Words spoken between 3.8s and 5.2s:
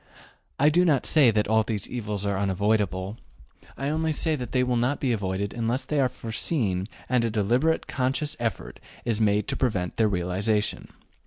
say only that they will not be